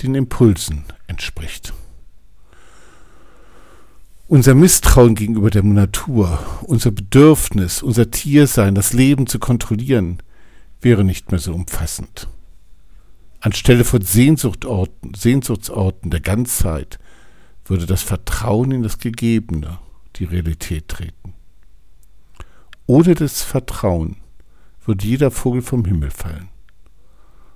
[0.00, 1.74] den Impulsen entspricht.
[4.26, 10.22] Unser Misstrauen gegenüber der Natur, unser Bedürfnis, unser Tiersein, das Leben zu kontrollieren,
[10.86, 12.28] wäre nicht mehr so umfassend.
[13.40, 17.00] Anstelle von Sehnsuchtorten, Sehnsuchtsorten der Ganzheit
[17.64, 19.80] würde das Vertrauen in das Gegebene
[20.14, 21.34] die Realität treten.
[22.86, 24.18] Ohne das Vertrauen
[24.84, 26.50] würde jeder Vogel vom Himmel fallen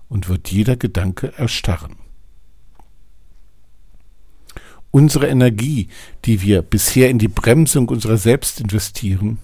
[0.08, 1.94] und wird jeder Gedanke erstarren.
[4.90, 5.86] Unsere Energie,
[6.24, 9.38] die wir bisher in die Bremsung unserer selbst investieren,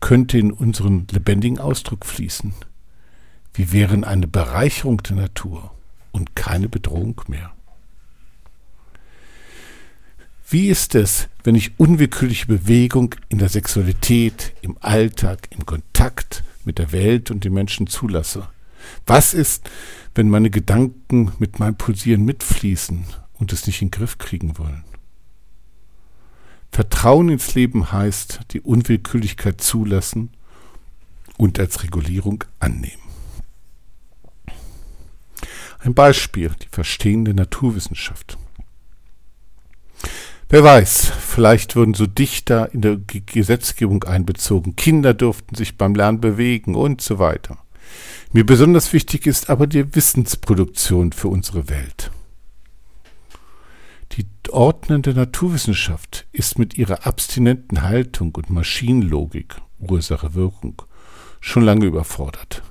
[0.00, 2.54] könnte in unseren lebendigen Ausdruck fließen.
[3.58, 5.72] Wir wären eine Bereicherung der Natur
[6.12, 7.50] und keine Bedrohung mehr.
[10.48, 16.78] Wie ist es, wenn ich unwillkürliche Bewegung in der Sexualität, im Alltag, im Kontakt mit
[16.78, 18.46] der Welt und den Menschen zulasse?
[19.06, 19.68] Was ist,
[20.14, 24.84] wenn meine Gedanken mit meinem Pulsieren mitfließen und es nicht in den Griff kriegen wollen.
[26.70, 30.30] Vertrauen ins Leben heißt, die Unwillkürlichkeit zulassen
[31.38, 33.07] und als Regulierung annehmen.
[35.78, 38.36] Ein Beispiel, die verstehende Naturwissenschaft.
[40.48, 46.20] Wer weiß, vielleicht würden so Dichter in der Gesetzgebung einbezogen, Kinder durften sich beim Lernen
[46.20, 47.58] bewegen und so weiter.
[48.32, 52.10] Mir besonders wichtig ist aber die Wissensproduktion für unsere Welt.
[54.12, 60.82] Die ordnende Naturwissenschaft ist mit ihrer abstinenten Haltung und Maschinenlogik Ursache-Wirkung
[61.40, 62.62] schon lange überfordert.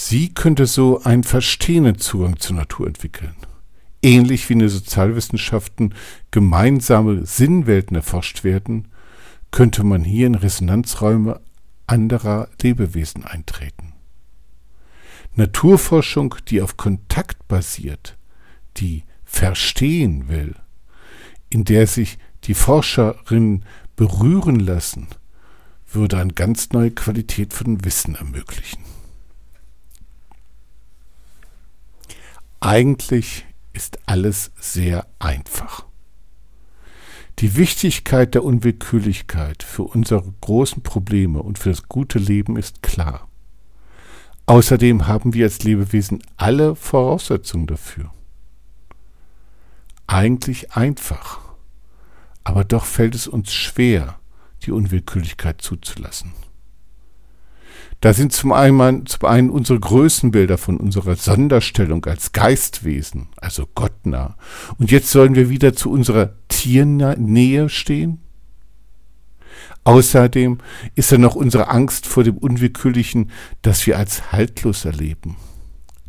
[0.00, 3.34] Sie könnte so einen verstehenden Zugang zur Natur entwickeln.
[4.00, 5.92] Ähnlich wie in den Sozialwissenschaften
[6.30, 8.86] gemeinsame Sinnwelten erforscht werden,
[9.50, 11.40] könnte man hier in Resonanzräume
[11.88, 13.92] anderer Lebewesen eintreten.
[15.34, 18.16] Naturforschung, die auf Kontakt basiert,
[18.76, 20.54] die verstehen will,
[21.50, 23.64] in der sich die Forscherinnen
[23.96, 25.08] berühren lassen,
[25.90, 28.97] würde eine ganz neue Qualität von Wissen ermöglichen.
[32.60, 35.84] Eigentlich ist alles sehr einfach.
[37.38, 43.28] Die Wichtigkeit der Unwillkürlichkeit für unsere großen Probleme und für das gute Leben ist klar.
[44.46, 48.10] Außerdem haben wir als Lebewesen alle Voraussetzungen dafür
[50.08, 51.38] eigentlich einfach,
[52.42, 54.18] aber doch fällt es uns schwer,
[54.64, 56.32] die Unwillkürlichkeit zuzulassen.
[58.00, 64.36] Da sind zum einen, zum einen unsere Größenbilder von unserer Sonderstellung als Geistwesen, also gottnah.
[64.78, 68.20] Und jetzt sollen wir wieder zu unserer Tiernähe stehen?
[69.82, 70.58] Außerdem
[70.94, 73.30] ist da noch unsere Angst vor dem Unwillkürlichen,
[73.62, 75.36] das wir als haltlos erleben.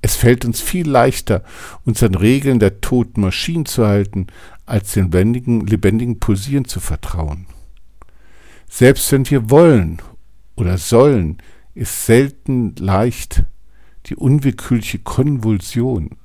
[0.01, 1.43] Es fällt uns viel leichter,
[1.85, 4.27] uns an Regeln der toten Maschinen zu halten,
[4.65, 7.47] als den lebendigen, lebendigen Pulsieren zu vertrauen.
[8.67, 10.01] Selbst wenn wir wollen
[10.55, 11.37] oder sollen,
[11.73, 13.43] ist selten leicht
[14.07, 16.17] die unwillkürliche Konvulsion,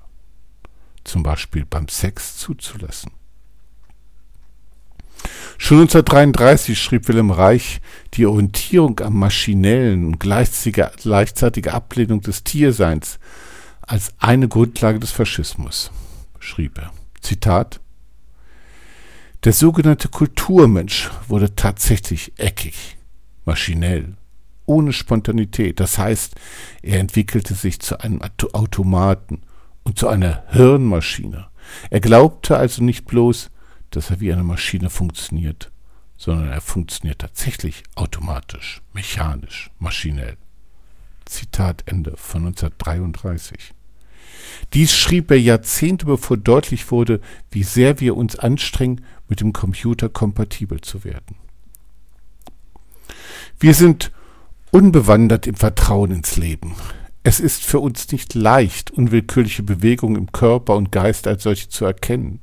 [1.05, 3.13] zum Beispiel beim Sex, zuzulassen.
[5.59, 7.81] Schon 1933 schrieb Wilhelm Reich
[8.15, 13.19] die Orientierung am maschinellen und gleichzeitige Ablehnung des Tierseins
[13.81, 15.91] als eine Grundlage des Faschismus,
[16.39, 16.93] schrieb er.
[17.21, 17.81] Zitat
[19.45, 22.97] Der sogenannte Kulturmensch wurde tatsächlich eckig,
[23.45, 24.17] maschinell,
[24.67, 25.81] ohne Spontanität.
[25.81, 26.35] Das heißt,
[26.83, 29.43] er entwickelte sich zu einem Automaten
[29.83, 31.47] und zu einer Hirnmaschine.
[31.91, 33.51] Er glaubte also nicht bloß,
[33.91, 35.71] dass er wie eine Maschine funktioniert,
[36.17, 40.37] sondern er funktioniert tatsächlich automatisch, mechanisch, maschinell.
[41.27, 43.73] Zitat Ende von 1933.
[44.73, 50.09] Dies schrieb er Jahrzehnte bevor deutlich wurde, wie sehr wir uns anstrengen, mit dem Computer
[50.09, 51.37] kompatibel zu werden.
[53.59, 54.13] Wir sind
[54.75, 56.75] unbewandert im Vertrauen ins Leben.
[57.23, 61.85] Es ist für uns nicht leicht, unwillkürliche Bewegungen im Körper und Geist als solche zu
[61.85, 62.41] erkennen,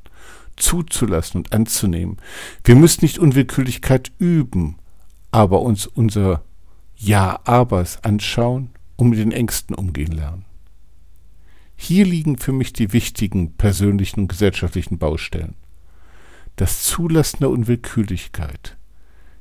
[0.55, 2.17] zuzulassen und anzunehmen.
[2.63, 4.77] Wir müssen nicht Unwillkürlichkeit üben,
[5.31, 6.41] aber uns unser
[6.95, 10.45] Ja-Abers anschauen und mit den Ängsten umgehen lernen.
[11.75, 15.55] Hier liegen für mich die wichtigen persönlichen und gesellschaftlichen Baustellen.
[16.55, 18.77] Das Zulassen der Unwillkürlichkeit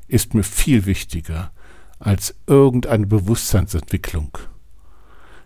[0.08, 1.52] ist mir viel wichtiger
[2.00, 4.36] als irgendeine Bewusstseinsentwicklung.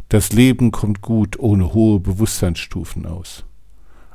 [0.09, 3.45] Das Leben kommt gut ohne hohe Bewusstseinsstufen aus.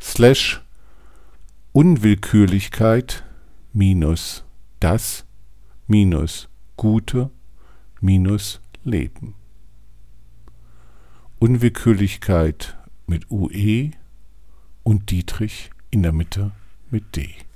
[0.00, 0.62] slash
[1.70, 3.22] Unwillkürlichkeit
[3.72, 4.42] minus
[4.80, 5.24] das
[5.86, 7.30] minus Gute
[8.00, 9.36] minus Leben.
[11.38, 12.76] Unwillkürlichkeit
[13.06, 13.92] mit UE
[14.82, 16.50] und Dietrich in der Mitte
[16.90, 17.49] mit D.